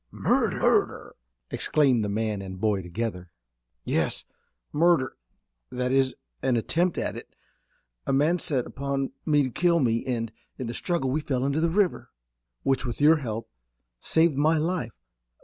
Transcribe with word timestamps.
"Murder!" 0.09 1.15
exclaimed 1.51 2.03
the 2.03 2.09
man 2.09 2.41
and 2.41 2.59
boy 2.59 2.81
together. 2.81 3.29
"Yes, 3.85 4.25
murder, 4.73 5.15
that 5.69 5.91
is, 5.91 6.15
an 6.41 6.55
attempt 6.55 6.97
at 6.97 7.15
it. 7.15 7.35
A 8.07 8.11
man 8.11 8.39
set 8.39 8.65
upon 8.65 9.11
me 9.27 9.43
to 9.43 9.51
kill 9.51 9.77
me, 9.79 10.03
and 10.07 10.31
in 10.57 10.65
the 10.65 10.73
struggle 10.73 11.11
we 11.11 11.21
fell 11.21 11.45
in 11.45 11.51
the 11.51 11.69
river, 11.69 12.09
which, 12.63 12.83
with 12.83 12.99
your 12.99 13.17
help, 13.17 13.47
saved 13.99 14.33
my 14.35 14.57
life. 14.57 15.03